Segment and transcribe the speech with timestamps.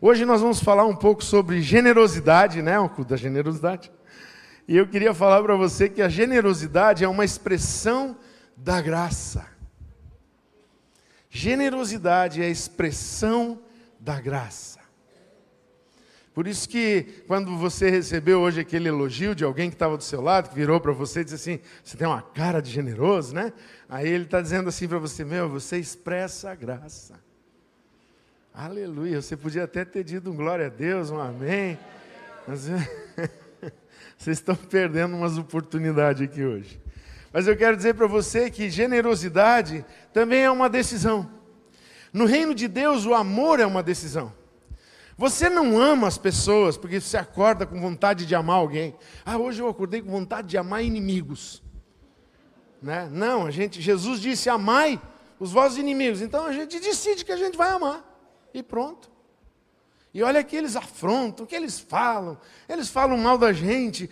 [0.00, 2.78] Hoje nós vamos falar um pouco sobre generosidade, né?
[2.78, 3.90] O culto da generosidade.
[4.68, 8.16] E eu queria falar para você que a generosidade é uma expressão
[8.56, 9.46] da graça.
[11.30, 13.60] Generosidade é a expressão
[13.98, 14.80] da graça.
[16.34, 20.20] Por isso que quando você recebeu hoje aquele elogio de alguém que estava do seu
[20.20, 23.50] lado, que virou para você e disse assim, você tem uma cara de generoso, né?
[23.88, 27.25] Aí ele está dizendo assim para você, meu, você expressa a graça.
[28.58, 31.78] Aleluia, você podia até ter dito um glória a Deus, um amém.
[32.48, 32.66] Mas
[34.16, 36.80] vocês estão perdendo umas oportunidades aqui hoje.
[37.30, 41.30] Mas eu quero dizer para você que generosidade também é uma decisão.
[42.14, 44.32] No reino de Deus, o amor é uma decisão.
[45.18, 48.96] Você não ama as pessoas porque você acorda com vontade de amar alguém.
[49.26, 51.62] Ah, hoje eu acordei com vontade de amar inimigos.
[52.80, 53.06] Né?
[53.12, 54.98] Não, a gente, Jesus disse: amai
[55.38, 56.22] os vossos inimigos.
[56.22, 58.05] Então a gente decide que a gente vai amar.
[58.56, 59.10] E pronto.
[60.14, 62.38] E olha que eles afrontam, que eles falam.
[62.66, 64.08] Eles falam mal da gente.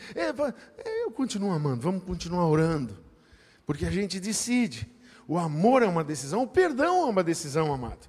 [1.03, 3.03] Eu continuo amando, vamos continuar orando.
[3.65, 4.87] Porque a gente decide.
[5.27, 8.07] O amor é uma decisão, o perdão é uma decisão, amado.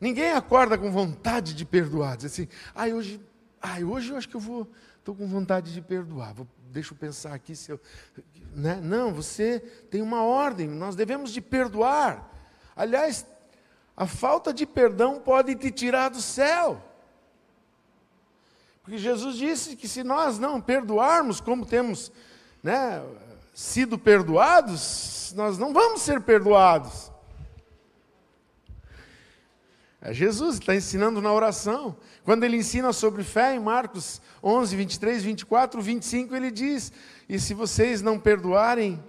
[0.00, 2.16] Ninguém acorda com vontade de perdoar.
[2.16, 3.20] Diz assim, ai, hoje,
[3.60, 6.34] ai, hoje eu acho que eu vou, estou com vontade de perdoar.
[6.34, 7.80] Vou, deixa eu pensar aqui se eu.
[8.54, 8.78] Né?
[8.80, 9.58] Não, você
[9.90, 12.30] tem uma ordem, nós devemos de perdoar.
[12.76, 13.26] Aliás,
[13.96, 16.82] a falta de perdão pode te tirar do céu.
[18.82, 22.12] Porque Jesus disse que se nós não perdoarmos como temos
[22.62, 23.02] né,
[23.54, 27.10] sido perdoados, nós não vamos ser perdoados.
[30.02, 31.96] É Jesus está ensinando na oração.
[32.24, 36.92] Quando ele ensina sobre fé em Marcos 11, 23, 24, 25, ele diz:
[37.26, 39.02] E se vocês não perdoarem,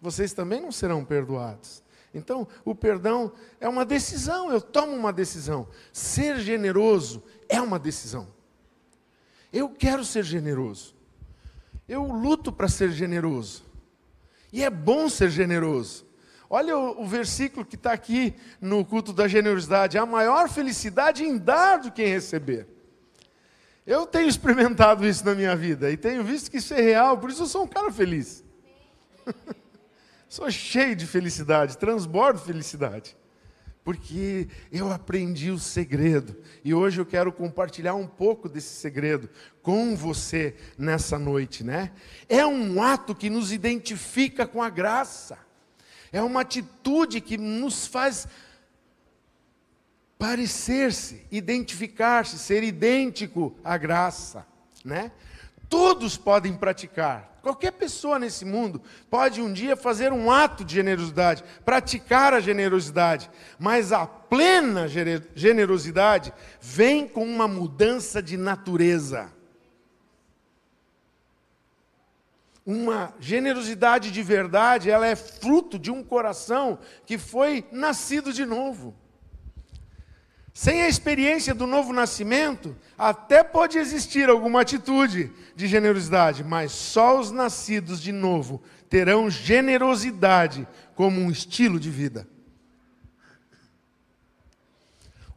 [0.00, 1.82] vocês também não serão perdoados.
[2.16, 5.68] Então, o perdão é uma decisão, eu tomo uma decisão.
[5.92, 8.26] Ser generoso é uma decisão.
[9.52, 10.94] Eu quero ser generoso.
[11.86, 13.64] Eu luto para ser generoso.
[14.50, 16.06] E é bom ser generoso.
[16.48, 21.36] Olha o, o versículo que está aqui no culto da generosidade: a maior felicidade em
[21.36, 22.66] dar do que em receber.
[23.86, 27.30] Eu tenho experimentado isso na minha vida e tenho visto que isso é real, por
[27.30, 28.42] isso eu sou um cara feliz.
[30.28, 33.16] sou cheio de felicidade, transbordo felicidade.
[33.84, 39.30] Porque eu aprendi o segredo e hoje eu quero compartilhar um pouco desse segredo
[39.62, 41.92] com você nessa noite, né?
[42.28, 45.38] É um ato que nos identifica com a graça.
[46.10, 48.26] É uma atitude que nos faz
[50.18, 54.44] parecer-se, identificar-se, ser idêntico à graça,
[54.84, 55.12] né?
[55.68, 57.36] Todos podem praticar.
[57.42, 63.30] Qualquer pessoa nesse mundo pode um dia fazer um ato de generosidade, praticar a generosidade,
[63.58, 64.86] mas a plena
[65.34, 69.30] generosidade vem com uma mudança de natureza.
[72.66, 78.92] uma generosidade de verdade, ela é fruto de um coração que foi nascido de novo.
[80.56, 87.20] Sem a experiência do novo nascimento, até pode existir alguma atitude de generosidade, mas só
[87.20, 92.26] os nascidos de novo terão generosidade como um estilo de vida.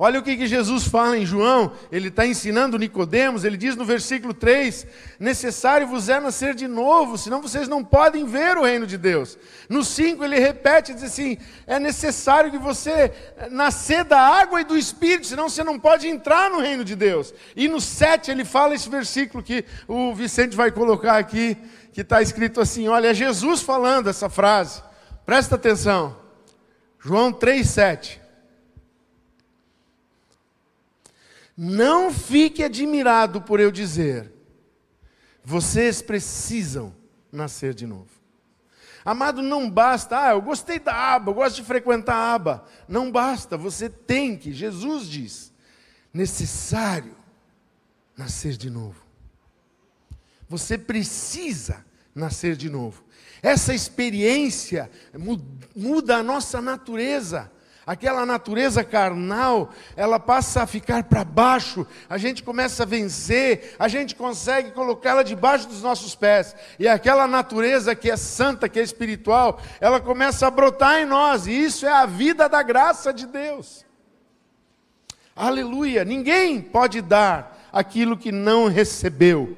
[0.02, 3.84] Olha o que, que Jesus fala em João, ele está ensinando Nicodemos, ele diz no
[3.84, 4.88] versículo 3:
[5.20, 9.38] necessário vos é nascer de novo, senão vocês não podem ver o reino de Deus.
[9.68, 11.38] No 5 ele repete, diz assim:
[11.68, 13.12] é necessário que você
[13.52, 17.34] nascer da água e do Espírito, senão você não pode entrar no reino de Deus.
[17.54, 21.58] E no 7 ele fala esse versículo que o Vicente vai colocar aqui,
[21.92, 24.82] que está escrito assim: olha, é Jesus falando essa frase,
[25.26, 26.16] presta atenção.
[26.98, 28.30] João 3, 7.
[31.62, 34.32] Não fique admirado por eu dizer,
[35.44, 36.96] vocês precisam
[37.30, 38.08] nascer de novo.
[39.04, 42.66] Amado, não basta, ah, eu gostei da aba, eu gosto de frequentar a aba.
[42.88, 45.54] Não basta, você tem que, Jesus diz,
[46.14, 47.18] necessário
[48.16, 49.04] nascer de novo.
[50.48, 51.86] Você precisa
[52.16, 53.04] nascer de novo.
[53.42, 54.90] Essa experiência
[55.76, 57.52] muda a nossa natureza
[57.90, 63.88] aquela natureza carnal, ela passa a ficar para baixo, a gente começa a vencer, a
[63.88, 68.84] gente consegue colocá-la debaixo dos nossos pés, e aquela natureza que é santa, que é
[68.84, 73.26] espiritual, ela começa a brotar em nós, e isso é a vida da graça de
[73.26, 73.84] Deus.
[75.36, 76.06] Aleluia!
[76.06, 79.58] Ninguém pode dar aquilo que não recebeu.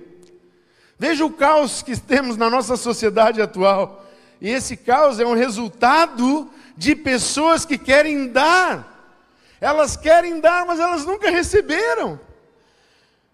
[0.97, 4.05] Veja o caos que temos na nossa sociedade atual.
[4.39, 6.49] E esse caos é um resultado
[6.81, 9.15] de pessoas que querem dar.
[9.61, 12.19] Elas querem dar, mas elas nunca receberam.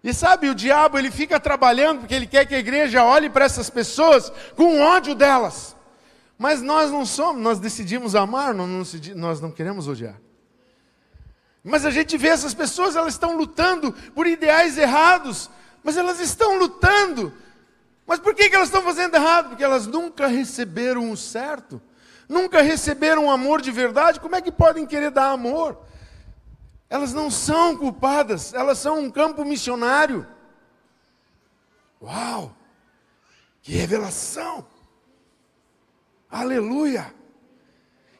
[0.04, 3.46] E sabe, o diabo ele fica trabalhando porque ele quer que a igreja olhe para
[3.46, 5.74] essas pessoas com ódio delas.
[6.36, 10.20] Mas nós não somos, nós decidimos amar, nós não queremos odiar.
[11.64, 15.48] Mas a gente vê essas pessoas, elas estão lutando por ideais errados,
[15.82, 17.32] mas elas estão lutando.
[18.06, 19.48] Mas por que, elas estão fazendo errado?
[19.48, 21.80] Porque elas nunca receberam o certo,
[22.28, 24.20] nunca receberam amor de verdade.
[24.20, 25.78] Como é que podem querer dar amor?
[26.90, 30.26] Elas não são culpadas, elas são um campo missionário.
[32.00, 32.54] Uau!
[33.62, 34.66] Que revelação!
[36.30, 37.14] Aleluia!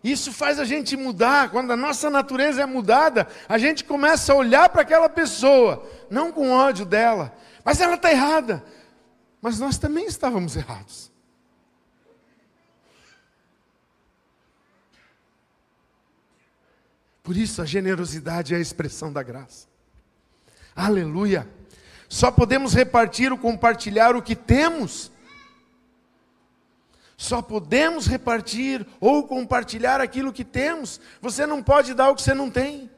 [0.03, 1.51] Isso faz a gente mudar.
[1.51, 6.31] Quando a nossa natureza é mudada, a gente começa a olhar para aquela pessoa, não
[6.31, 7.35] com ódio dela,
[7.65, 8.65] mas ela está errada.
[9.41, 11.13] Mas nós também estávamos errados.
[17.29, 19.69] Por isso a generosidade é a expressão da graça.
[20.75, 21.47] Aleluia!
[22.09, 25.13] Só podemos repartir ou compartilhar o que temos
[27.19, 30.99] só podemos repartir ou compartilhar aquilo que temos.
[31.21, 32.89] Você não pode dar o que você não tem.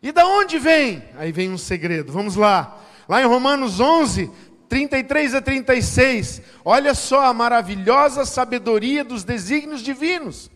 [0.00, 1.02] E da onde vem?
[1.16, 2.12] Aí vem um segredo.
[2.12, 2.78] Vamos lá.
[3.08, 4.30] Lá em Romanos 11,
[4.68, 6.42] 33 a 36.
[6.64, 10.48] Olha só a maravilhosa sabedoria dos desígnios divinos.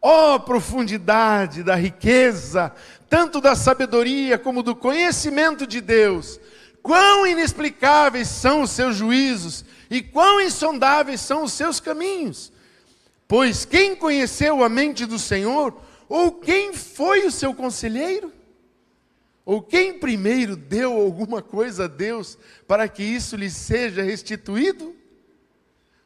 [0.00, 2.72] Ó oh, profundidade da riqueza,
[3.08, 6.38] tanto da sabedoria como do conhecimento de Deus.
[6.82, 12.52] Quão inexplicáveis são os seus juízos e quão insondáveis são os seus caminhos.
[13.26, 15.78] Pois quem conheceu a mente do Senhor,
[16.08, 18.32] ou quem foi o seu conselheiro?
[19.44, 24.94] Ou quem primeiro deu alguma coisa a Deus para que isso lhe seja restituído?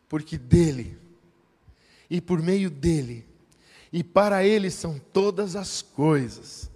[0.09, 0.99] Porque dele,
[2.09, 3.27] e por meio dele,
[3.93, 6.71] e para ele são todas as coisas.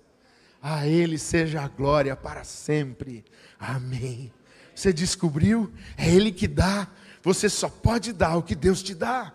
[0.60, 3.24] A ele seja a glória para sempre.
[3.58, 4.30] Amém.
[4.74, 5.72] Você descobriu?
[5.96, 6.88] É Ele que dá.
[7.22, 9.32] Você só pode dar o que Deus te dá.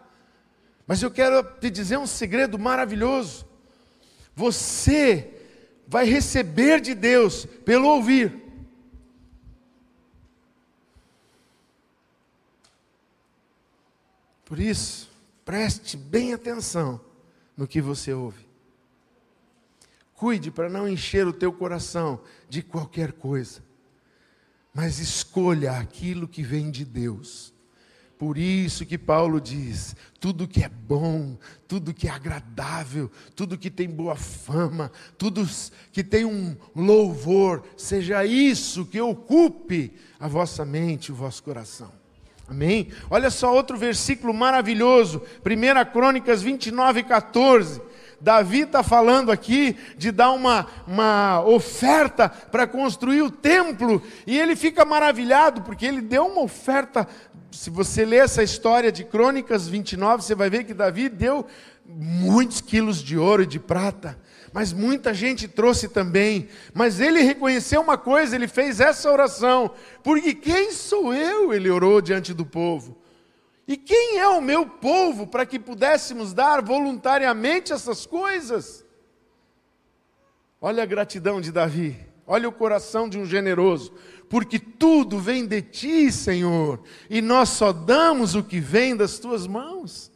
[0.85, 3.47] Mas eu quero te dizer um segredo maravilhoso.
[4.35, 5.33] Você
[5.87, 8.39] vai receber de Deus pelo ouvir.
[14.45, 15.09] Por isso,
[15.45, 17.10] preste bem atenção
[17.55, 18.47] no que você ouve.
[20.13, 23.63] Cuide para não encher o teu coração de qualquer coisa
[24.73, 27.53] mas escolha aquilo que vem de Deus.
[28.17, 31.37] Por isso que Paulo diz: tudo que é bom,
[31.67, 35.47] tudo que é agradável, tudo que tem boa fama, tudo
[35.91, 41.91] que tem um louvor, seja isso que ocupe a vossa mente, o vosso coração.
[42.51, 42.89] Amém?
[43.09, 47.81] Olha só outro versículo maravilhoso, 1 Crônicas 29, 14.
[48.19, 54.57] Davi está falando aqui de dar uma, uma oferta para construir o templo, e ele
[54.57, 57.07] fica maravilhado, porque ele deu uma oferta.
[57.53, 61.47] Se você ler essa história de Crônicas 29, você vai ver que Davi deu
[61.85, 64.19] muitos quilos de ouro e de prata,
[64.53, 66.49] mas muita gente trouxe também.
[66.73, 69.71] Mas ele reconheceu uma coisa, ele fez essa oração,
[70.03, 71.53] porque quem sou eu?
[71.53, 72.97] Ele orou diante do povo.
[73.67, 78.83] E quem é o meu povo para que pudéssemos dar voluntariamente essas coisas?
[80.59, 81.97] Olha a gratidão de Davi,
[82.27, 83.93] olha o coração de um generoso,
[84.29, 89.47] porque tudo vem de ti, Senhor, e nós só damos o que vem das tuas
[89.47, 90.10] mãos.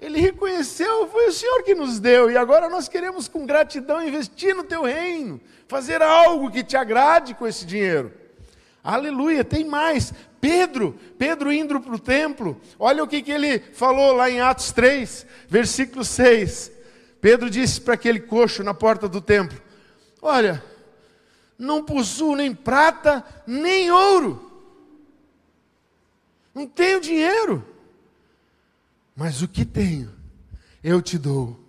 [0.00, 4.56] Ele reconheceu, foi o Senhor que nos deu, e agora nós queremos com gratidão investir
[4.56, 5.38] no teu reino,
[5.68, 8.10] fazer algo que te agrade com esse dinheiro.
[8.82, 10.14] Aleluia, tem mais.
[10.40, 14.72] Pedro, Pedro indo para o templo, olha o que, que ele falou lá em Atos
[14.72, 16.72] 3, versículo 6.
[17.20, 19.60] Pedro disse para aquele coxo na porta do templo:
[20.22, 20.64] Olha,
[21.58, 24.50] não possuo nem prata, nem ouro,
[26.54, 27.62] não tenho dinheiro,
[29.20, 30.10] mas o que tenho,
[30.82, 31.60] eu te dou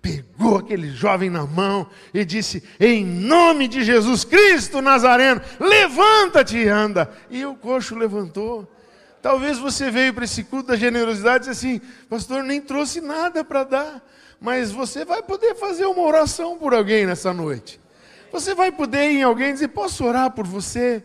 [0.00, 6.68] pegou aquele jovem na mão e disse: Em nome de Jesus Cristo Nazareno, levanta-te e
[6.68, 7.10] anda.
[7.28, 8.66] E o coxo levantou.
[9.20, 13.44] Talvez você veio para esse culto da generosidade e disse assim: Pastor, nem trouxe nada
[13.44, 14.08] para dar,
[14.40, 17.80] mas você vai poder fazer uma oração por alguém nessa noite.
[18.32, 21.04] Você vai poder ir em alguém e dizer: Posso orar por você?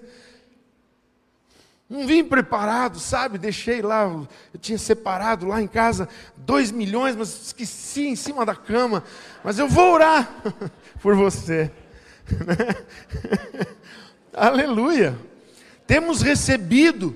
[1.88, 3.38] Não vim preparado, sabe?
[3.38, 4.28] Deixei lá, eu
[4.60, 9.04] tinha separado lá em casa dois milhões, mas esqueci em cima da cama.
[9.44, 10.28] Mas eu vou orar
[11.00, 11.72] por você.
[14.34, 15.16] Aleluia.
[15.86, 17.16] Temos recebido,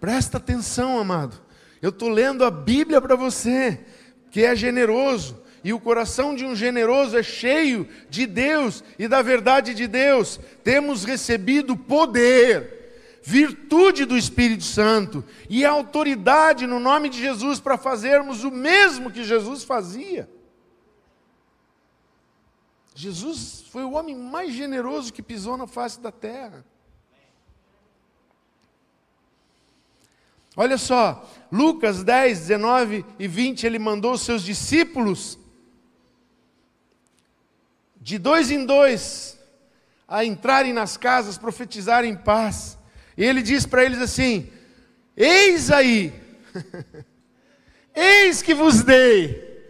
[0.00, 1.38] presta atenção, amado.
[1.82, 3.78] Eu estou lendo a Bíblia para você,
[4.30, 5.36] que é generoso.
[5.62, 10.40] e o coração de um generoso é cheio de Deus e da verdade de Deus.
[10.64, 12.77] Temos recebido poder,
[13.28, 19.22] virtude do Espírito Santo e autoridade no nome de Jesus para fazermos o mesmo que
[19.22, 20.26] Jesus fazia.
[22.94, 26.64] Jesus foi o homem mais generoso que pisou na face da terra.
[30.56, 35.38] Olha só, Lucas 10, 19 e 20, ele mandou os seus discípulos,
[38.00, 39.38] de dois em dois,
[40.08, 42.77] a entrarem nas casas, profetizarem paz.
[43.18, 44.48] E ele diz para eles assim:
[45.14, 46.10] Eis aí,
[47.94, 49.62] eis que vos dei,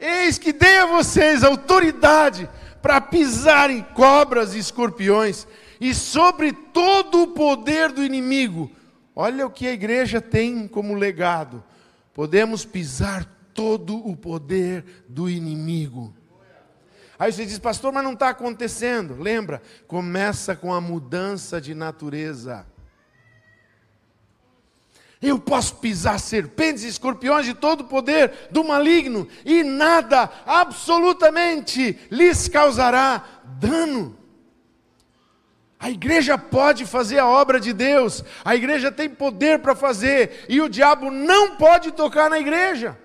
[0.00, 2.48] eis que dei a vocês autoridade
[2.80, 5.46] para pisar em cobras e escorpiões,
[5.78, 8.70] e sobre todo o poder do inimigo
[9.16, 11.62] Olha o que a igreja tem como legado.
[12.12, 16.12] Podemos pisar todo o poder do inimigo.
[17.18, 19.20] Aí você diz, pastor, mas não está acontecendo.
[19.20, 22.66] Lembra, começa com a mudança de natureza.
[25.22, 31.98] Eu posso pisar serpentes e escorpiões de todo o poder do maligno, e nada, absolutamente,
[32.10, 33.24] lhes causará
[33.58, 34.18] dano.
[35.80, 40.60] A igreja pode fazer a obra de Deus, a igreja tem poder para fazer, e
[40.60, 42.98] o diabo não pode tocar na igreja.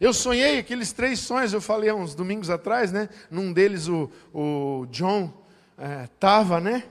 [0.00, 3.10] Eu sonhei aqueles três sonhos, eu falei há uns domingos atrás, né?
[3.30, 5.30] Num deles o, o John
[6.04, 6.84] estava, é, né?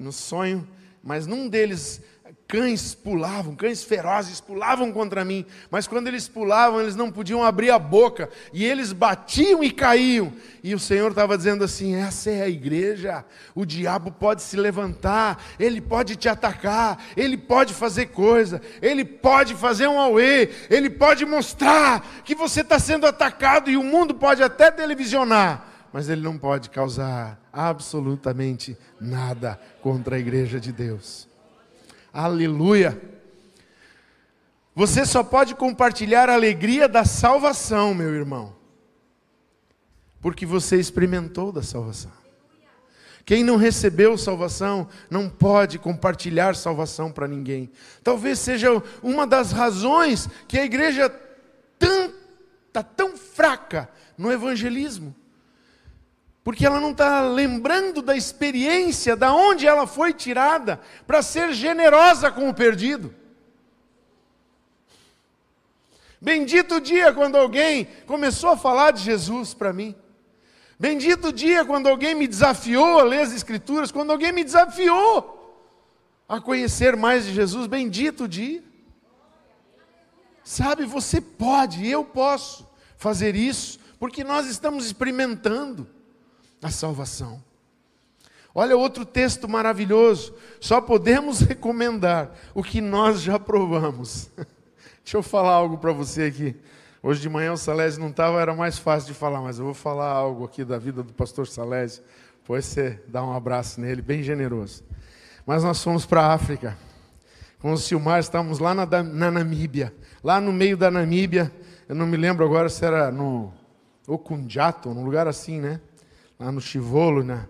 [0.00, 0.66] No sonho,
[1.02, 2.00] mas num deles
[2.46, 7.70] cães pulavam, cães ferozes pulavam contra mim, mas quando eles pulavam, eles não podiam abrir
[7.70, 10.32] a boca, e eles batiam e caíam.
[10.62, 13.24] E o Senhor estava dizendo assim: essa é a igreja.
[13.54, 19.54] O diabo pode se levantar, ele pode te atacar, ele pode fazer coisa, ele pode
[19.54, 24.42] fazer um auê, ele pode mostrar que você está sendo atacado, e o mundo pode
[24.42, 31.33] até televisionar, mas ele não pode causar absolutamente nada contra a igreja de Deus.
[32.14, 32.96] Aleluia.
[34.72, 38.54] Você só pode compartilhar a alegria da salvação, meu irmão,
[40.20, 42.12] porque você experimentou da salvação.
[43.24, 47.68] Quem não recebeu salvação não pode compartilhar salvação para ninguém.
[48.04, 48.70] Talvez seja
[49.02, 51.12] uma das razões que a igreja
[52.68, 55.16] está tão fraca no evangelismo
[56.44, 62.30] porque ela não está lembrando da experiência, da onde ela foi tirada, para ser generosa
[62.30, 63.14] com o perdido.
[66.20, 69.96] Bendito dia quando alguém começou a falar de Jesus para mim.
[70.78, 75.40] Bendito dia quando alguém me desafiou a ler as Escrituras, quando alguém me desafiou
[76.28, 77.66] a conhecer mais de Jesus.
[77.66, 78.62] Bendito dia.
[80.42, 85.88] Sabe, você pode, eu posso fazer isso, porque nós estamos experimentando
[86.64, 87.42] a salvação.
[88.54, 90.34] Olha outro texto maravilhoso.
[90.58, 94.30] Só podemos recomendar o que nós já provamos.
[95.04, 96.56] Deixa eu falar algo para você aqui.
[97.02, 99.74] Hoje de manhã o Salésio não estava, era mais fácil de falar, mas eu vou
[99.74, 102.02] falar algo aqui da vida do pastor Salésio.
[102.40, 104.82] Depois você dá um abraço nele, bem generoso.
[105.44, 106.78] Mas nós fomos para a África.
[107.58, 109.94] Com o Silmar, estávamos lá na, na Namíbia.
[110.22, 111.52] Lá no meio da Namíbia,
[111.86, 113.52] eu não me lembro agora se era no
[114.06, 115.80] Okunjato, num lugar assim, né?
[116.38, 117.46] Lá no Chivolo, na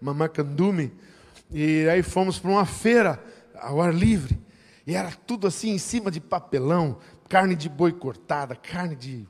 [0.00, 0.92] Mamacandume.
[1.50, 3.22] E aí fomos para uma feira
[3.54, 4.38] ao ar livre.
[4.86, 9.26] E era tudo assim em cima de papelão, carne de boi cortada, carne de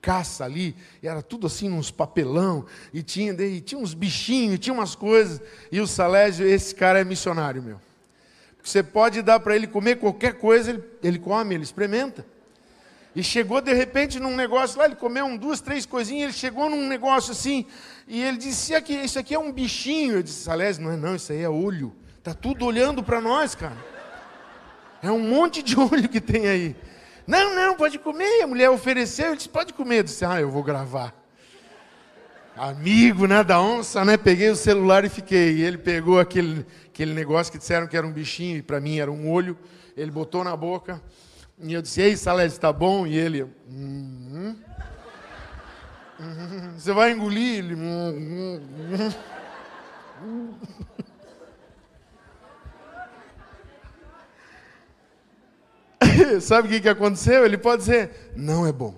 [0.00, 4.72] caça ali, e era tudo assim uns papelão, e tinha, e tinha uns bichinhos, tinha
[4.72, 5.40] umas coisas.
[5.70, 7.80] E o Salésio, esse cara é missionário meu.
[8.62, 12.24] Você pode dar para ele comer qualquer coisa, ele, ele come, ele experimenta.
[13.18, 16.70] E chegou de repente num negócio lá, ele comeu um, duas, três coisinhas, ele chegou
[16.70, 17.66] num negócio assim,
[18.06, 20.18] e ele disse: aqui, Isso aqui é um bichinho.
[20.18, 21.92] Eu disse: Aliás, não é não, isso aí é olho.
[22.16, 23.76] Está tudo olhando para nós, cara.
[25.02, 26.76] É um monte de olho que tem aí.
[27.26, 28.42] Não, não, pode comer.
[28.44, 29.98] A mulher ofereceu, ele disse: Pode comer.
[29.98, 31.12] Eu disse: Ah, eu vou gravar.
[32.56, 34.16] Amigo, né, da onça, né?
[34.16, 35.56] Peguei o celular e fiquei.
[35.56, 39.00] E ele pegou aquele, aquele negócio que disseram que era um bichinho, e para mim
[39.00, 39.58] era um olho.
[39.96, 41.02] Ele botou na boca.
[41.60, 43.06] E eu disse, ei, Salete, está bom?
[43.06, 44.56] E ele, hum,
[46.20, 47.58] hum, você vai engolir?
[47.58, 49.04] Ele, hum,
[56.40, 57.44] Sabe o que, que aconteceu?
[57.44, 58.94] Ele pode dizer, não é bom.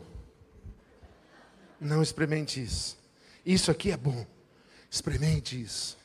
[1.81, 2.99] Não experimente isso.
[3.45, 4.27] Isso aqui é bom.
[4.91, 5.97] Experimente isso.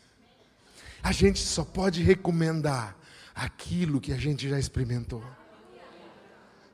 [1.03, 2.95] A gente só pode recomendar
[3.33, 5.23] aquilo que a gente já experimentou.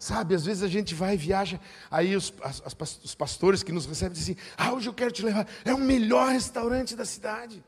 [0.02, 1.60] Sabe, às vezes a gente vai e viaja,
[1.92, 2.60] aí os, as,
[3.04, 5.78] os pastores que nos recebem dizem assim: Ah, hoje eu quero te levar, é o
[5.78, 7.64] melhor restaurante da cidade,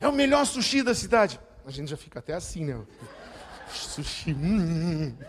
[0.00, 1.38] é o melhor sushi da cidade.
[1.64, 2.76] A gente já fica até assim, né?
[3.72, 5.02] Sushi, hum, hum.
[5.04, 5.24] hum.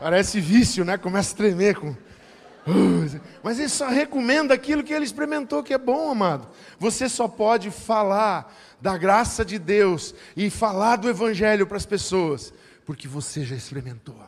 [0.00, 0.96] parece vício, né?
[0.96, 1.90] Começa a tremer com.
[1.90, 6.48] Uh, mas ele só recomenda aquilo que ele experimentou, que é bom, amado.
[6.78, 12.54] Você só pode falar da graça de Deus e falar do Evangelho para as pessoas
[12.88, 14.18] porque você já experimentou.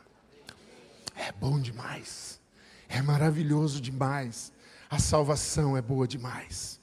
[1.17, 2.39] É bom demais,
[2.91, 4.53] é maravilhoso demais,
[4.91, 6.79] a salvação é boa demais.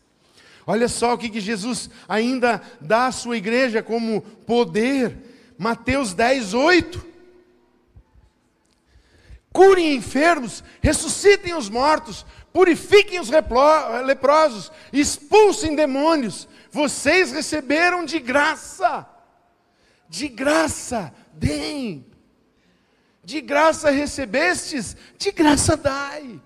[0.66, 5.16] Olha só o que, que Jesus ainda dá à sua igreja como poder,
[5.56, 7.06] Mateus 10, 8.
[9.54, 13.30] Curem enfermos, ressuscitem os mortos, purifiquem os
[14.04, 16.48] leprosos, expulsem demônios.
[16.72, 19.08] Vocês receberam de graça,
[20.10, 22.06] de graça, deem.
[23.24, 26.42] De graça recebestes, de graça dai.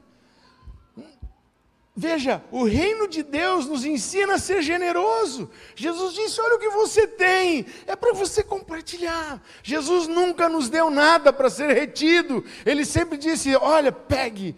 [1.95, 5.51] Veja, o reino de Deus nos ensina a ser generoso.
[5.75, 9.39] Jesus disse: Olha o que você tem, é para você compartilhar.
[9.61, 12.43] Jesus nunca nos deu nada para ser retido.
[12.65, 14.55] Ele sempre disse: Olha, pegue,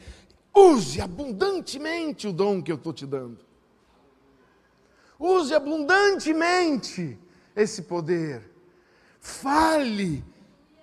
[0.55, 3.39] use abundantemente o dom que eu estou te dando.
[5.19, 7.17] Use abundantemente
[7.55, 8.52] esse poder.
[9.23, 10.21] Fale,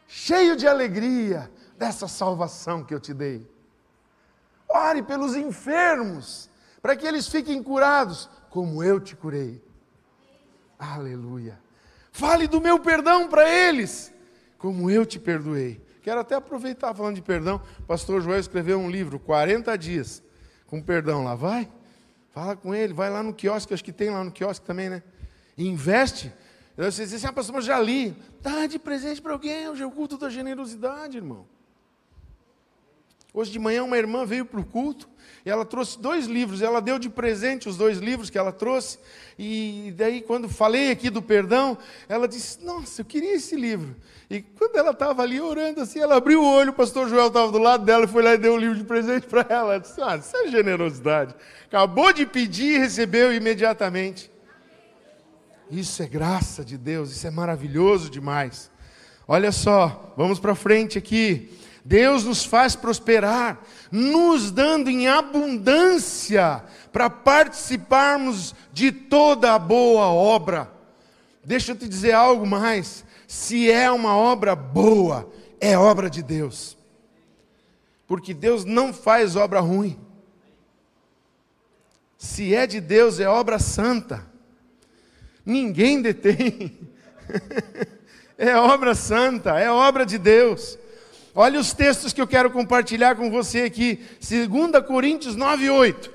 [0.08, 3.46] cheio de alegria, dessa salvação que eu te dei.
[4.66, 6.48] Ore pelos enfermos,
[6.80, 9.62] para que eles fiquem curados, como eu te curei.
[10.78, 11.60] Aleluia.
[12.10, 14.10] Fale do meu perdão para eles,
[14.56, 15.78] como eu te perdoei.
[16.02, 17.60] Quero até aproveitar falando de perdão.
[17.86, 20.22] Pastor Joel escreveu um livro, 40 dias,
[20.66, 21.34] com perdão lá.
[21.34, 21.70] Vai,
[22.30, 25.02] fala com ele, vai lá no quiosque, acho que tem lá no quiosque também, né?
[25.58, 26.32] investe
[26.84, 28.14] você diz assim, ah, pastor, mas já li.
[28.40, 31.46] Dá de presente para alguém, hoje é o culto da generosidade, irmão.
[33.32, 35.08] Hoje de manhã uma irmã veio para o culto
[35.44, 38.98] e ela trouxe dois livros, ela deu de presente os dois livros que ela trouxe,
[39.38, 41.78] e daí quando falei aqui do perdão,
[42.08, 43.96] ela disse, nossa, eu queria esse livro.
[44.28, 47.50] E quando ela estava ali orando assim, ela abriu o olho, o pastor Joel estava
[47.50, 49.74] do lado dela e foi lá e deu o livro de presente para ela.
[49.74, 51.34] Ela disse, ah, isso é generosidade.
[51.66, 54.30] Acabou de pedir e recebeu imediatamente.
[55.70, 58.70] Isso é graça de Deus, isso é maravilhoso demais.
[59.26, 61.56] Olha só, vamos para frente aqui.
[61.84, 70.70] Deus nos faz prosperar, nos dando em abundância para participarmos de toda a boa obra.
[71.44, 76.76] Deixa eu te dizer algo mais: se é uma obra boa, é obra de Deus,
[78.06, 79.98] porque Deus não faz obra ruim.
[82.18, 84.29] Se é de Deus, é obra santa.
[85.50, 86.78] Ninguém detém.
[88.38, 90.78] é obra santa, é obra de Deus.
[91.34, 94.00] Olha os textos que eu quero compartilhar com você aqui.
[94.20, 96.12] 2 Coríntios 9, 8.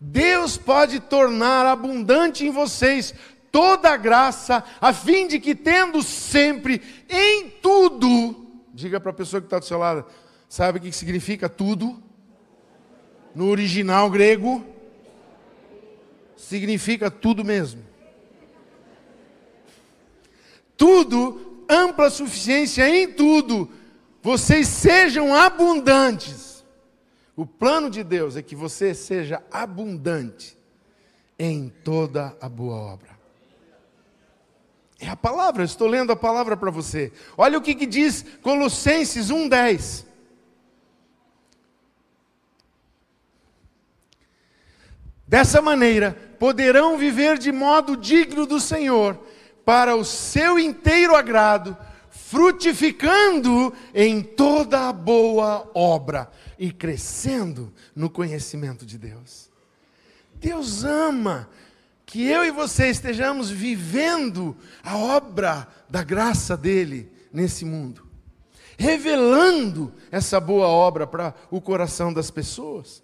[0.00, 3.12] Deus pode tornar abundante em vocês
[3.50, 9.40] toda a graça, a fim de que, tendo sempre em tudo, diga para a pessoa
[9.40, 10.06] que está do seu lado,
[10.48, 12.00] sabe o que significa tudo?
[13.34, 14.64] No original grego,
[16.36, 17.87] significa tudo mesmo
[20.78, 23.68] tudo, ampla suficiência em tudo,
[24.22, 26.64] vocês sejam abundantes.
[27.36, 30.56] O plano de Deus é que você seja abundante
[31.38, 33.18] em toda a boa obra.
[35.00, 37.12] É a palavra, estou lendo a palavra para você.
[37.36, 40.04] Olha o que, que diz Colossenses 1,10.
[45.26, 49.27] Dessa maneira, poderão viver de modo digno do Senhor
[49.68, 51.76] para o seu inteiro agrado,
[52.08, 59.50] frutificando em toda boa obra e crescendo no conhecimento de Deus.
[60.36, 61.50] Deus ama
[62.06, 68.06] que eu e você estejamos vivendo a obra da graça dele nesse mundo,
[68.78, 73.02] revelando essa boa obra para o coração das pessoas.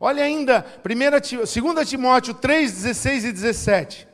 [0.00, 4.07] Olha ainda, 2 Timóteo 3, 16 e 17.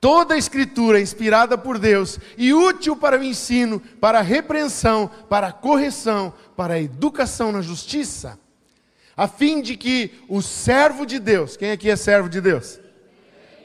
[0.00, 5.10] Toda a escritura é inspirada por Deus e útil para o ensino, para a repreensão,
[5.28, 8.40] para a correção, para a educação na justiça,
[9.14, 12.80] a fim de que o servo de Deus, quem aqui é servo de Deus?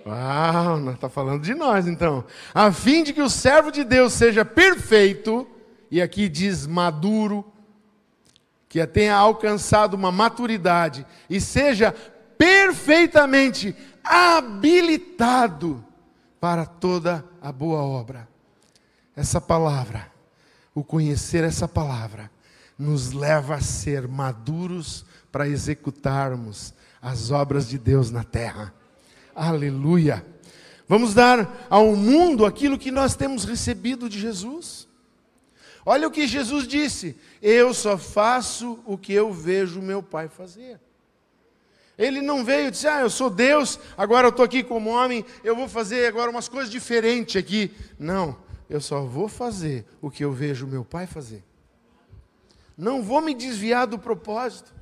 [0.06, 2.26] Uau, está falando de nós então.
[2.54, 5.48] A fim de que o servo de Deus seja perfeito,
[5.90, 7.50] e aqui diz maduro,
[8.68, 11.96] que tenha alcançado uma maturidade e seja
[12.38, 15.85] perfeitamente habilitado
[16.46, 18.30] para toda a boa obra.
[19.16, 20.12] essa palavra,
[20.76, 22.30] o conhecer essa palavra,
[22.78, 28.72] nos leva a ser maduros para executarmos as obras de Deus na terra.
[29.34, 30.24] Aleluia!
[30.88, 34.88] Vamos dar ao mundo aquilo que nós temos recebido de Jesus.
[35.84, 40.80] Olha o que Jesus disse: Eu só faço o que eu vejo meu Pai fazer.
[41.98, 45.26] Ele não veio e disse: Ah, eu sou Deus, agora eu estou aqui como homem,
[45.44, 47.74] eu vou fazer agora umas coisas diferentes aqui.
[47.98, 48.38] Não,
[48.70, 51.44] eu só vou fazer o que eu vejo meu Pai fazer.
[52.78, 54.74] Não vou me desviar do propósito.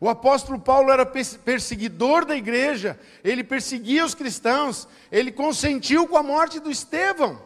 [0.00, 6.22] O apóstolo Paulo era perseguidor da igreja, ele perseguia os cristãos, ele consentiu com a
[6.22, 7.40] morte do Estevão.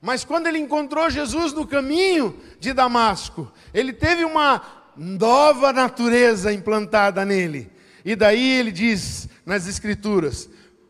[0.00, 4.62] Mas quando ele encontrou Jesus no caminho de Damasco, ele teve uma
[4.96, 7.70] nova natureza implantada nele.
[8.04, 10.48] E daí ele diz nas Escrituras: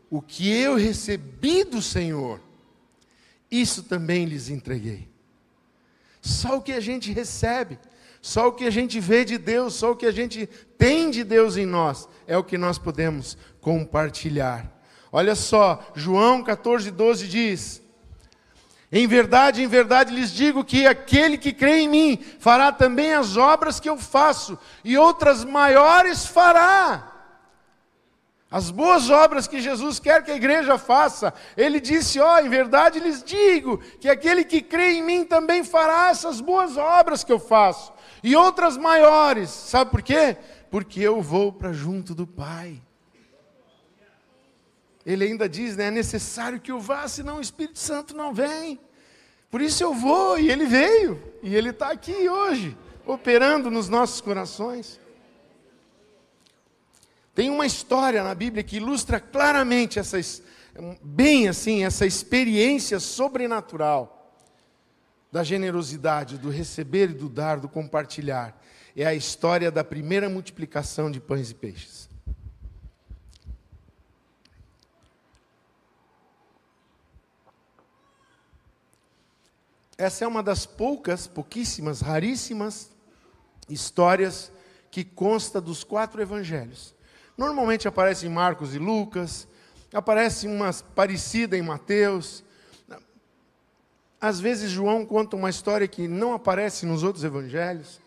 [0.09, 2.39] O que eu recebi do Senhor,
[3.51, 5.07] isso também lhes entreguei.
[6.21, 7.77] Só o que a gente recebe,
[8.21, 10.47] só o que a gente vê de Deus, só o que a gente
[10.77, 14.71] tem de Deus em nós, é o que nós podemos compartilhar.
[15.11, 17.82] Olha só, João 14, 12 diz:
[18.95, 23.35] Em verdade, em verdade lhes digo que aquele que crê em mim fará também as
[23.35, 27.11] obras que eu faço, e outras maiores fará.
[28.51, 32.49] As boas obras que Jesus quer que a igreja faça, ele disse: Ó, oh, em
[32.49, 37.33] verdade lhes digo que aquele que crê em mim também fará essas boas obras que
[37.33, 39.49] eu faço e outras maiores.
[39.49, 40.37] Sabe por quê?
[40.69, 42.79] Porque eu vou para junto do Pai.
[45.05, 48.79] Ele ainda diz, né, é necessário que eu vá, senão o Espírito Santo não vem.
[49.51, 54.21] Por isso eu vou, e ele veio, e ele está aqui hoje, operando nos nossos
[54.21, 54.99] corações.
[57.35, 60.19] Tem uma história na Bíblia que ilustra claramente essa,
[61.01, 64.39] bem assim, essa experiência sobrenatural
[65.31, 68.59] da generosidade, do receber e do dar, do compartilhar.
[68.95, 72.07] É a história da primeira multiplicação de pães e peixes.
[79.97, 82.89] Essa é uma das poucas, pouquíssimas, raríssimas
[83.69, 84.51] histórias
[84.91, 86.93] que consta dos quatro evangelhos.
[87.37, 89.47] Normalmente aparece em Marcos e Lucas,
[89.93, 92.43] aparece uma parecida em Mateus,
[94.23, 97.99] às vezes, João conta uma história que não aparece nos outros evangelhos,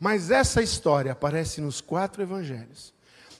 [0.00, 2.94] mas essa história aparece nos quatro evangelhos.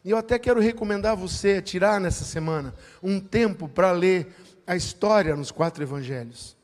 [0.04, 4.30] E eu até quero recomendar você tirar nessa semana um tempo para ler
[4.66, 6.54] a história nos quatro evangelhos.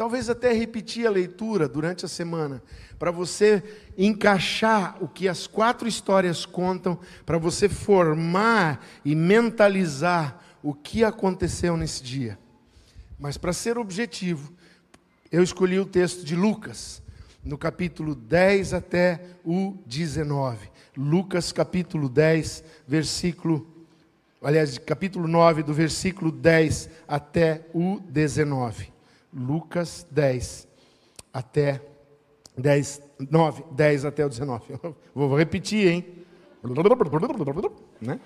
[0.00, 2.62] Talvez até repetir a leitura durante a semana,
[2.98, 3.62] para você
[3.98, 11.76] encaixar o que as quatro histórias contam, para você formar e mentalizar o que aconteceu
[11.76, 12.38] nesse dia.
[13.18, 14.50] Mas para ser objetivo,
[15.30, 17.02] eu escolhi o texto de Lucas,
[17.44, 20.70] no capítulo 10 até o 19.
[20.96, 23.84] Lucas, capítulo 10, versículo.
[24.42, 28.89] Aliás, capítulo 9, do versículo 10 até o 19.
[29.32, 30.68] Lucas 10
[31.32, 31.80] até
[32.56, 34.64] 10, 9, 10 até o 19.
[35.14, 36.06] Vou repetir, hein?
[38.00, 38.20] Né?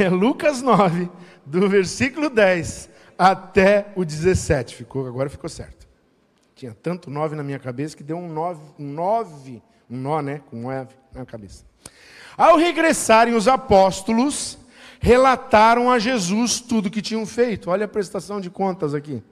[0.00, 1.10] É Lucas 9,
[1.44, 4.76] do versículo 10 até o 17.
[4.76, 5.86] Ficou, agora ficou certo.
[6.54, 10.40] Tinha tanto nove na minha cabeça que deu um nove, um nove, um nó, né?
[10.48, 11.64] Com nove na cabeça.
[12.36, 14.56] Ao regressarem os apóstolos,
[15.00, 17.70] relataram a Jesus tudo que tinham feito.
[17.70, 19.22] Olha a prestação de contas aqui.